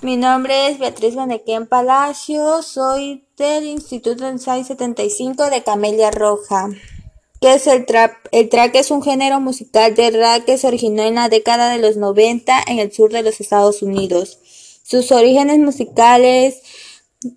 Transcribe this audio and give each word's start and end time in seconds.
Mi 0.00 0.16
nombre 0.16 0.68
es 0.68 0.78
Beatriz 0.78 1.16
Benequén 1.16 1.66
Palacio, 1.66 2.62
soy 2.62 3.24
del 3.36 3.64
Instituto 3.64 4.28
Ensayo 4.28 4.62
75 4.62 5.50
de 5.50 5.64
Camelia 5.64 6.12
Roja. 6.12 6.68
¿Qué 7.40 7.54
es 7.54 7.66
el 7.66 7.84
trap? 7.84 8.12
El 8.30 8.48
trap 8.48 8.76
es 8.76 8.92
un 8.92 9.02
género 9.02 9.40
musical 9.40 9.96
de 9.96 10.12
rap 10.12 10.44
que 10.44 10.56
se 10.56 10.68
originó 10.68 11.02
en 11.02 11.16
la 11.16 11.28
década 11.28 11.70
de 11.70 11.78
los 11.78 11.96
90 11.96 12.62
en 12.68 12.78
el 12.78 12.92
sur 12.92 13.10
de 13.10 13.24
los 13.24 13.40
Estados 13.40 13.82
Unidos. 13.82 14.38
Sus 14.84 15.10
orígenes 15.10 15.58
musicales 15.58 16.62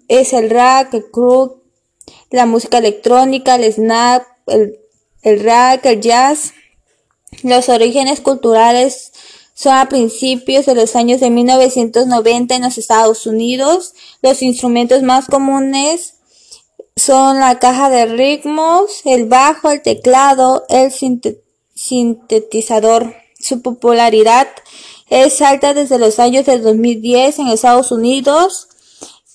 es 0.07 0.32
el 0.34 0.52
rap, 0.52 0.93
el 0.93 1.09
crunk, 1.09 1.54
la 2.30 2.46
música 2.46 2.78
electrónica, 2.78 3.55
el 3.55 3.73
snap, 3.73 4.23
el, 4.46 4.80
el 5.23 5.39
rock, 5.39 5.84
el 5.86 6.00
jazz. 6.00 6.54
Los 7.41 7.70
orígenes 7.70 8.21
culturales 8.21 9.11
son 9.62 9.73
a 9.73 9.89
principios 9.89 10.66
de 10.66 10.73
los 10.73 10.96
años 10.96 11.20
de 11.20 11.30
1990 11.30 12.55
en 12.55 12.64
los 12.64 12.80
Estados 12.80 13.28
Unidos. 13.28 13.93
Los 14.24 14.42
instrumentos 14.42 15.04
más 15.04 15.28
comunes 15.28 16.15
son 16.96 17.39
la 17.39 17.60
caja 17.60 17.92
de 17.92 18.07
ritmos, 18.07 19.02
el 19.05 19.25
bajo, 19.25 19.69
el 19.69 19.83
teclado, 19.83 20.64
el 20.68 20.92
sintetizador. 21.75 23.14
Su 23.39 23.61
popularidad 23.61 24.47
es 25.11 25.39
alta 25.43 25.75
desde 25.75 26.00
los 26.00 26.18
años 26.18 26.47
del 26.47 26.64
2010 26.64 27.38
en 27.38 27.47
Estados 27.50 27.91
Unidos 27.91 28.68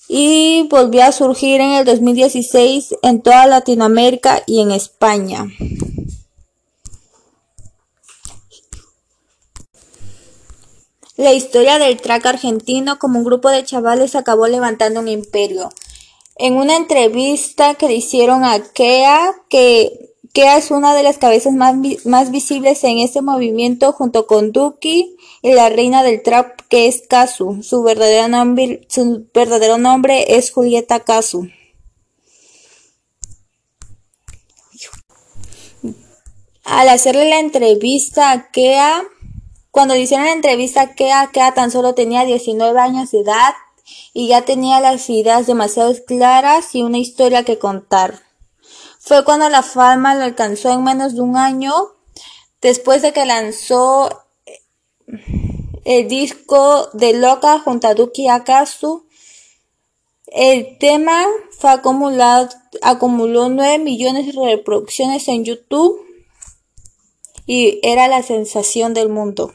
y 0.09 0.67
volvió 0.69 1.05
a 1.05 1.13
surgir 1.13 1.61
en 1.61 1.71
el 1.71 1.85
2016 1.85 2.95
en 3.01 3.21
toda 3.21 3.47
Latinoamérica 3.47 4.43
y 4.45 4.59
en 4.59 4.71
España. 4.71 5.45
La 11.17 11.33
historia 11.33 11.79
del 11.79 11.99
track 11.99 12.27
argentino 12.27 12.99
como 12.99 13.17
un 13.17 13.25
grupo 13.25 13.49
de 13.49 13.65
chavales 13.65 14.15
acabó 14.15 14.45
levantando 14.45 14.99
un 14.99 15.07
imperio. 15.07 15.69
En 16.35 16.55
una 16.55 16.77
entrevista 16.77 17.73
que 17.73 17.87
le 17.87 17.95
hicieron 17.95 18.45
a 18.45 18.59
Kea, 18.59 19.33
que 19.49 20.13
Kea 20.33 20.57
es 20.57 20.69
una 20.69 20.93
de 20.93 21.01
las 21.01 21.17
cabezas 21.17 21.53
más, 21.53 21.75
más 22.05 22.29
visibles 22.29 22.83
en 22.83 22.99
este 22.99 23.23
movimiento 23.23 23.93
junto 23.93 24.27
con 24.27 24.51
Duki 24.51 25.17
y 25.41 25.53
la 25.53 25.69
reina 25.69 26.03
del 26.03 26.21
trap 26.21 26.61
que 26.69 26.85
es 26.85 27.01
Kazu. 27.07 27.63
Su 27.63 27.81
verdadero 27.81 28.27
nombre, 28.27 28.85
su 28.87 29.25
verdadero 29.33 29.79
nombre 29.79 30.37
es 30.37 30.51
Julieta 30.51 30.99
Kazu. 30.99 31.49
Al 36.63 36.89
hacerle 36.89 37.29
la 37.29 37.39
entrevista 37.39 38.31
a 38.31 38.51
Kea, 38.51 39.03
cuando 39.77 39.93
le 39.93 39.99
hicieron 39.99 40.25
la 40.25 40.31
entrevista 40.31 40.95
Kea, 40.95 41.29
Kea 41.31 41.53
tan 41.53 41.69
solo 41.69 41.93
tenía 41.93 42.25
19 42.25 42.79
años 42.79 43.11
de 43.11 43.19
edad 43.19 43.53
y 44.11 44.27
ya 44.27 44.43
tenía 44.43 44.81
las 44.81 45.07
ideas 45.07 45.45
demasiado 45.45 45.93
claras 46.07 46.73
y 46.73 46.81
una 46.81 46.97
historia 46.97 47.43
que 47.43 47.59
contar. 47.59 48.23
Fue 48.97 49.23
cuando 49.23 49.49
la 49.49 49.61
fama 49.61 50.15
lo 50.15 50.23
alcanzó 50.23 50.71
en 50.71 50.83
menos 50.83 51.13
de 51.13 51.21
un 51.21 51.37
año, 51.37 51.75
después 52.59 53.03
de 53.03 53.13
que 53.13 53.27
lanzó 53.27 54.09
el 55.85 56.07
disco 56.07 56.89
de 56.93 57.13
Loca 57.13 57.59
junto 57.59 57.87
a 57.87 57.93
Duki 57.93 58.29
Akasu. 58.29 59.05
El 60.25 60.79
tema 60.79 61.23
fue 61.51 61.69
acumulado, 61.69 62.49
acumuló 62.81 63.47
9 63.49 63.77
millones 63.77 64.25
de 64.25 64.31
reproducciones 64.43 65.27
en 65.27 65.45
YouTube 65.45 66.03
y 67.45 67.79
era 67.83 68.07
la 68.07 68.23
sensación 68.23 68.95
del 68.95 69.09
mundo. 69.09 69.53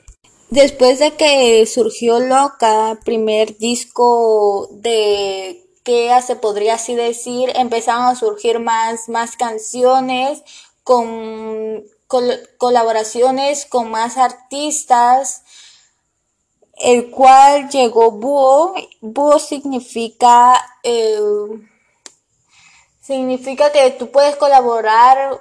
Después 0.53 0.98
de 0.98 1.14
que 1.14 1.64
surgió 1.64 2.20
Loca, 2.20 2.98
primer 3.06 3.56
disco 3.56 4.69
de 4.70 5.67
que 5.83 6.11
se 6.20 6.36
podría 6.36 6.75
así 6.75 6.95
decir, 6.95 7.50
empezaron 7.55 8.03
a 8.03 8.14
surgir 8.14 8.58
más, 8.61 9.08
más 9.08 9.39
canciones 9.39 10.42
con 10.84 11.85
colaboraciones 12.58 13.64
con 13.64 13.91
más 13.91 14.18
artistas, 14.18 15.42
el 16.74 17.11
cual 17.11 17.70
llegó 17.70 18.11
Búho. 18.11 18.74
Búho 19.01 19.39
significa, 19.39 20.62
eh, 20.83 21.18
significa 23.01 23.73
que 23.73 23.91
tú 23.92 24.11
puedes 24.11 24.36
colaborar, 24.36 25.41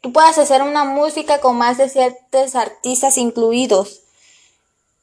tú 0.00 0.12
puedes 0.12 0.38
hacer 0.38 0.62
una 0.62 0.82
música 0.82 1.40
con 1.40 1.56
más 1.56 1.78
de 1.78 1.88
ciertos 1.88 2.56
artistas 2.56 3.16
incluidos 3.16 4.06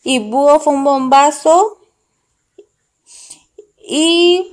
y 0.06 0.20
Búho 0.20 0.60
fue 0.60 0.74
un 0.74 0.84
bombazo 0.84 1.80
y 3.78 4.52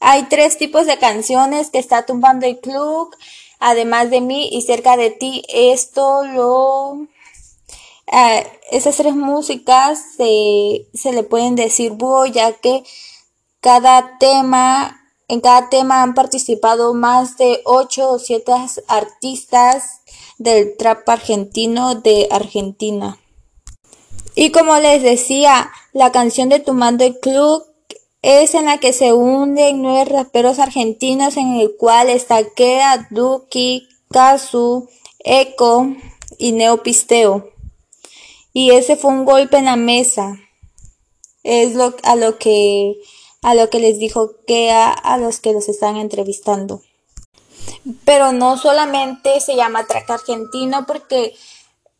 hay 0.00 0.24
tres 0.24 0.56
tipos 0.56 0.86
de 0.86 0.98
canciones 0.98 1.68
que 1.68 1.78
está 1.78 2.06
tumbando 2.06 2.46
el 2.46 2.58
club, 2.58 3.14
además 3.58 4.08
de 4.08 4.22
mí 4.22 4.48
y 4.52 4.62
cerca 4.62 4.96
de 4.96 5.10
ti. 5.10 5.42
Esto 5.48 6.24
lo... 6.24 7.06
Eh, 8.10 8.46
esas 8.70 8.96
tres 8.96 9.14
músicas 9.14 10.02
se, 10.16 10.86
se 10.94 11.12
le 11.12 11.24
pueden 11.24 11.56
decir 11.56 11.92
búho 11.92 12.24
ya 12.24 12.52
que 12.52 12.84
cada 13.60 14.16
tema, 14.18 15.05
en 15.28 15.40
cada 15.40 15.68
tema 15.68 16.02
han 16.02 16.14
participado 16.14 16.94
más 16.94 17.36
de 17.36 17.60
ocho 17.64 18.10
o 18.10 18.18
siete 18.18 18.52
artistas 18.88 20.00
del 20.38 20.76
trap 20.76 21.08
argentino 21.08 21.96
de 21.96 22.28
Argentina. 22.30 23.18
Y 24.34 24.50
como 24.50 24.78
les 24.78 25.02
decía, 25.02 25.70
la 25.92 26.12
canción 26.12 26.48
de 26.48 26.60
Tumando 26.60 27.04
el 27.04 27.18
Club 27.18 27.64
es 28.22 28.54
en 28.54 28.66
la 28.66 28.78
que 28.78 28.92
se 28.92 29.12
unen 29.12 29.82
nueve 29.82 30.04
raperos 30.04 30.58
argentinos 30.58 31.36
en 31.36 31.54
el 31.54 31.74
cual 31.76 32.10
está 32.10 32.42
Kea, 32.50 33.08
Duki, 33.10 33.88
Kazu, 34.10 34.88
Eco 35.20 35.88
y 36.38 36.52
Neopisteo. 36.52 37.50
Y 38.52 38.70
ese 38.70 38.96
fue 38.96 39.10
un 39.10 39.24
golpe 39.24 39.58
en 39.58 39.66
la 39.66 39.76
mesa. 39.76 40.38
Es 41.42 41.74
lo, 41.74 41.94
a 42.02 42.16
lo 42.16 42.38
que 42.38 42.96
a 43.46 43.54
lo 43.54 43.70
que 43.70 43.78
les 43.78 44.00
dijo 44.00 44.32
Kea 44.44 44.90
a 44.90 45.18
los 45.18 45.38
que 45.38 45.52
los 45.52 45.68
están 45.68 45.94
entrevistando. 45.94 46.82
Pero 48.04 48.32
no 48.32 48.58
solamente 48.58 49.38
se 49.38 49.54
llama 49.54 49.86
track 49.86 50.10
argentino 50.10 50.84
porque 50.84 51.32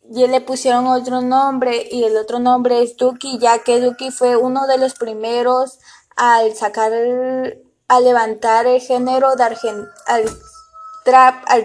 ya 0.09 0.27
le 0.27 0.41
pusieron 0.41 0.87
otro 0.87 1.21
nombre 1.21 1.87
y 1.89 2.03
el 2.03 2.17
otro 2.17 2.39
nombre 2.39 2.83
es 2.83 2.97
Duki, 2.97 3.37
ya 3.39 3.59
que 3.59 3.79
Duki 3.79 4.11
fue 4.11 4.35
uno 4.35 4.67
de 4.67 4.77
los 4.77 4.95
primeros 4.95 5.79
al 6.17 6.53
sacar, 6.53 6.91
al 6.91 8.03
levantar 8.03 8.67
el 8.67 8.81
género 8.81 9.37
de 9.37 9.43
al 9.45 10.29
trap, 11.05 11.45
al 11.47 11.63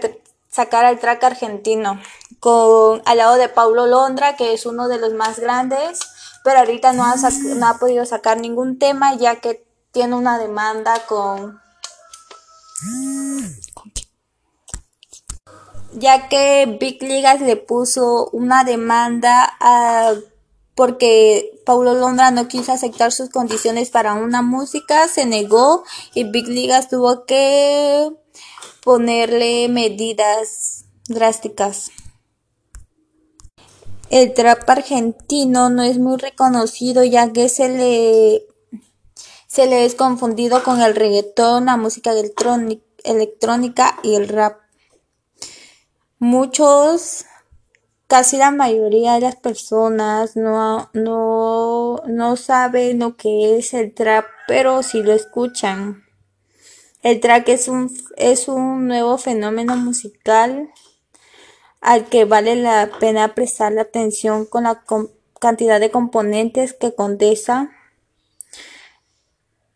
sacar 0.49 0.84
al 0.84 1.00
track 1.00 1.25
argentino, 1.25 2.00
con, 2.38 3.03
al 3.04 3.19
lado 3.19 3.34
de 3.34 3.49
Paulo 3.49 3.88
Londra, 3.88 4.37
que 4.37 4.53
es 4.53 4.64
uno 4.64 4.87
de 4.87 4.99
los 4.99 5.12
más 5.12 5.41
grandes, 5.41 5.99
pero 6.44 6.60
ahorita 6.60 6.93
no 6.93 7.03
ha, 7.03 7.16
no 7.16 7.66
ha 7.66 7.78
podido 7.78 8.06
sacar 8.06 8.38
ningún 8.38 8.78
tema 8.78 9.16
ya 9.16 9.41
que 9.41 9.72
tiene 9.93 10.17
una 10.17 10.39
demanda 10.39 11.07
con 11.07 11.61
ya 15.95 16.29
que 16.29 16.79
Big 16.81 17.03
Ligas 17.03 17.41
le 17.41 17.57
puso 17.57 18.31
una 18.31 18.65
demanda 18.65 19.57
a, 19.61 20.15
porque 20.75 21.61
Paulo 21.67 21.95
Londra 21.95 22.31
no 22.31 22.49
quiso 22.49 22.73
aceptar 22.73 23.13
sus 23.13 23.29
condiciones 23.29 23.91
para 23.91 24.15
una 24.15 24.43
música, 24.43 25.07
se 25.09 25.27
negó 25.27 25.85
y 26.15 26.25
Big 26.25 26.49
Ligas 26.49 26.89
tuvo 26.89 27.25
que 27.27 28.11
ponerle 28.83 29.69
medidas 29.69 30.87
drásticas. 31.09 31.91
El 34.09 34.35
trap 34.35 34.69
argentino 34.69 35.71
no 35.71 35.83
es 35.83 35.99
muy 35.99 36.19
reconocido 36.19 37.05
ya 37.05 37.33
que 37.33 37.49
se 37.49 37.69
le 37.69 38.51
se 39.52 39.66
le 39.66 39.84
es 39.84 39.94
confundido 39.94 40.62
con 40.62 40.81
el 40.81 40.94
reggaetón, 40.94 41.66
la 41.66 41.76
música 41.76 42.12
electrónica 43.04 43.99
y 44.02 44.14
el 44.14 44.28
rap. 44.28 44.60
Muchos, 46.19 47.26
casi 48.06 48.38
la 48.38 48.50
mayoría 48.50 49.12
de 49.12 49.20
las 49.20 49.37
personas 49.37 50.37
no, 50.37 50.88
no, 50.94 51.96
no 52.06 52.37
saben 52.37 53.00
lo 53.00 53.19
que 53.19 53.58
es 53.58 53.75
el 53.75 53.93
trap, 53.93 54.25
pero 54.49 54.82
sí 54.82 55.02
lo 55.02 55.12
escuchan. 55.12 56.02
El 57.02 57.20
trap 57.20 57.46
es 57.50 57.69
un, 57.69 57.94
es 58.16 58.49
un 58.49 58.88
nuevo 58.88 59.19
fenómeno 59.19 59.76
musical 59.76 60.70
al 61.82 62.06
que 62.06 62.25
vale 62.25 62.56
la 62.56 62.90
pena 62.99 63.34
prestar 63.34 63.78
atención 63.78 64.46
con 64.46 64.64
la 64.64 64.82
cantidad 65.38 65.78
de 65.78 65.90
componentes 65.90 66.72
que 66.72 66.94
condensa 66.94 67.70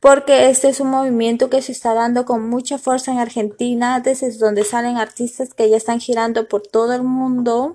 porque 0.06 0.50
este 0.50 0.69
es 0.69 0.79
un 0.79 0.91
movimiento 0.91 1.50
que 1.50 1.61
se 1.61 1.73
está 1.73 1.93
dando 1.93 2.25
con 2.26 2.49
mucha 2.49 2.79
fuerza 2.79 3.11
en 3.11 3.19
Argentina, 3.19 3.99
desde 3.99 4.31
donde 4.38 4.62
salen 4.62 4.99
artistas 4.99 5.53
que 5.53 5.69
ya 5.69 5.76
están 5.76 5.99
girando 5.99 6.47
por 6.47 6.62
todo 6.62 6.94
el 6.94 7.03
mundo. 7.03 7.75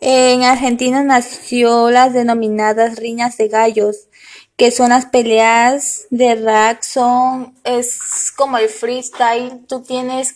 En 0.00 0.42
Argentina 0.42 1.04
nació 1.04 1.92
las 1.92 2.12
denominadas 2.12 2.96
riñas 2.96 3.36
de 3.36 3.46
gallos, 3.46 4.08
que 4.56 4.72
son 4.72 4.88
las 4.88 5.06
peleas 5.06 6.08
de 6.10 6.34
rack, 6.34 6.82
son, 6.82 7.54
es 7.62 8.32
como 8.36 8.58
el 8.58 8.68
freestyle, 8.68 9.64
tú 9.68 9.82
tienes 9.82 10.34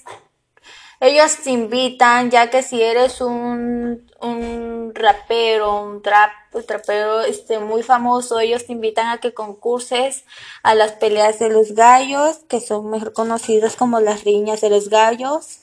ellos 1.01 1.39
te 1.43 1.51
invitan, 1.51 2.31
ya 2.31 2.51
que 2.51 2.63
si 2.63 2.83
eres 2.83 3.21
un, 3.21 4.11
un 4.21 4.93
rapero, 4.95 5.83
un 5.83 6.03
trap, 6.03 6.31
un 6.53 6.65
trapero 6.65 7.23
este, 7.23 7.59
muy 7.59 7.83
famoso, 7.83 8.41
ellos 8.41 8.67
te 8.67 8.73
invitan 8.73 9.09
a 9.09 9.19
que 9.19 9.35
concurses 9.35 10.25
a 10.63 10.75
las 10.75 10.93
peleas 10.93 11.39
de 11.39 11.51
los 11.51 11.73
gallos, 11.73 12.39
que 12.49 12.61
son 12.61 12.91
mejor 12.91 13.13
conocidas 13.13 13.77
como 13.77 14.01
las 14.01 14.25
riñas 14.25 14.61
de 14.61 14.71
los 14.71 14.89
gallos. 14.89 15.59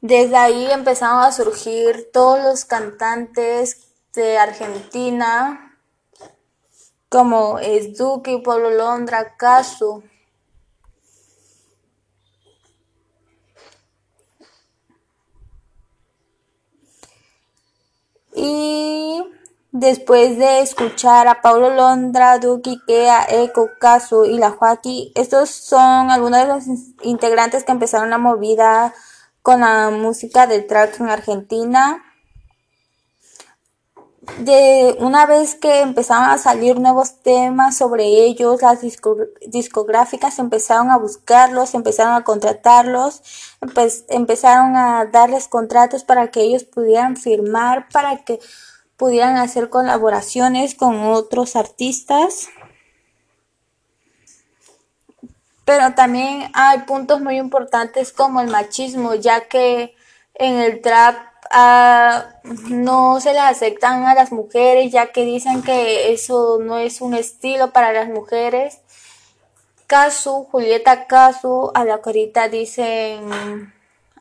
Desde 0.00 0.36
ahí 0.36 0.70
empezaron 0.70 1.20
a 1.22 1.32
surgir 1.32 2.10
todos 2.12 2.40
los 2.40 2.64
cantantes 2.64 3.88
de 4.14 4.38
Argentina, 4.38 5.76
como 7.08 7.58
es 7.58 7.96
Duque, 7.96 8.40
Pablo 8.44 8.70
Londra, 8.70 9.36
Casu. 9.36 10.04
Y 18.40 19.20
después 19.72 20.38
de 20.38 20.60
escuchar 20.60 21.26
a 21.26 21.42
Paulo 21.42 21.70
Londra, 21.70 22.38
Duque, 22.38 22.70
Ikea, 22.70 23.26
Eco, 23.30 23.70
Casu 23.80 24.24
y 24.24 24.38
La 24.38 24.52
Joaquín, 24.52 25.10
estos 25.16 25.50
son 25.50 26.12
algunos 26.12 26.40
de 26.40 26.46
los 26.46 26.64
integrantes 27.02 27.64
que 27.64 27.72
empezaron 27.72 28.10
la 28.10 28.18
movida 28.18 28.94
con 29.42 29.62
la 29.62 29.90
música 29.90 30.46
del 30.46 30.68
track 30.68 31.00
en 31.00 31.08
Argentina. 31.08 32.04
De 34.38 34.96
una 35.00 35.26
vez 35.26 35.56
que 35.56 35.80
empezaron 35.80 36.30
a 36.30 36.38
salir 36.38 36.78
nuevos 36.78 37.22
temas 37.22 37.76
sobre 37.76 38.04
ellos, 38.04 38.62
las 38.62 38.80
discográficas 39.48 40.38
empezaron 40.38 40.92
a 40.92 40.96
buscarlos, 40.96 41.74
empezaron 41.74 42.14
a 42.14 42.22
contratarlos, 42.22 43.20
empezaron 44.08 44.76
a 44.76 45.06
darles 45.06 45.48
contratos 45.48 46.04
para 46.04 46.30
que 46.30 46.42
ellos 46.42 46.62
pudieran 46.62 47.16
firmar, 47.16 47.88
para 47.88 48.18
que 48.18 48.38
pudieran 48.96 49.38
hacer 49.38 49.70
colaboraciones 49.70 50.76
con 50.76 51.00
otros 51.06 51.56
artistas. 51.56 52.48
Pero 55.64 55.94
también 55.94 56.48
hay 56.54 56.80
puntos 56.82 57.20
muy 57.20 57.38
importantes 57.38 58.12
como 58.12 58.40
el 58.40 58.48
machismo, 58.48 59.16
ya 59.16 59.48
que 59.48 59.96
en 60.34 60.54
el 60.58 60.80
trap 60.80 61.27
uh, 61.52 62.48
no 62.68 63.20
se 63.20 63.32
les 63.32 63.42
aceptan 63.42 64.04
a 64.06 64.14
las 64.14 64.32
mujeres, 64.32 64.92
ya 64.92 65.12
que 65.12 65.24
dicen 65.24 65.62
que 65.62 66.12
eso 66.12 66.58
no 66.60 66.78
es 66.78 67.00
un 67.00 67.14
estilo 67.14 67.72
para 67.72 67.92
las 67.92 68.08
mujeres. 68.08 68.80
Casu, 69.86 70.46
Julieta 70.50 71.06
Casu, 71.06 71.70
a 71.74 71.84
la 71.84 71.98
corita 71.98 72.48
dicen 72.48 73.72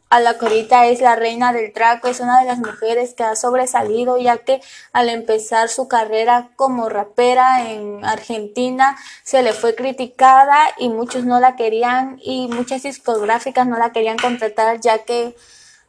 a 0.09 0.21
la 0.21 0.38
Corita 0.38 0.88
es 0.88 1.01
la 1.01 1.15
reina 1.15 1.51
del 1.51 1.74
traco, 1.74 2.07
es 2.07 2.19
una 2.21 2.39
de 2.39 2.45
las 2.45 2.59
mujeres 2.59 3.13
que 3.13 3.24
ha 3.24 3.35
sobresalido 3.35 4.18
ya 4.18 4.38
que 4.38 4.62
al 4.94 5.09
empezar 5.09 5.68
su 5.69 5.88
carrera 5.88 6.50
como 6.56 6.88
rapera 6.88 7.69
en 7.69 8.06
Argentina 8.06 8.97
se 9.24 9.44
le 9.44 9.51
fue 9.51 9.75
criticada 9.75 10.69
y 10.77 10.89
muchos 10.89 11.25
no 11.25 11.39
la 11.39 11.56
querían 11.56 12.19
y 12.24 12.47
muchas 12.47 12.83
discográficas 12.83 13.68
no 13.68 13.77
la 13.77 13.91
querían 13.91 14.18
contratar 14.18 14.79
ya 14.79 15.00
que 15.00 15.35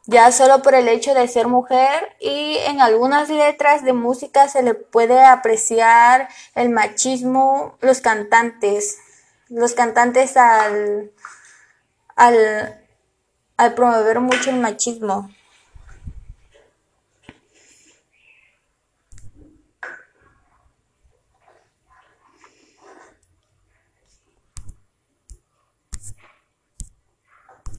ya 0.05 0.31
solo 0.31 0.61
por 0.61 0.75
el 0.75 0.87
hecho 0.87 1.13
de 1.13 1.27
ser 1.27 1.47
mujer 1.47 2.15
y 2.19 2.57
en 2.65 2.81
algunas 2.81 3.29
letras 3.29 3.83
de 3.83 3.93
música 3.93 4.47
se 4.47 4.63
le 4.63 4.73
puede 4.73 5.23
apreciar 5.23 6.29
el 6.55 6.69
machismo, 6.69 7.77
los 7.81 8.01
cantantes, 8.01 8.97
los 9.49 9.73
cantantes 9.73 10.37
al, 10.37 11.11
al 12.15 12.79
al 13.59 13.73
promover 13.73 14.21
mucho 14.21 14.51
el 14.51 14.55
machismo. 14.55 15.29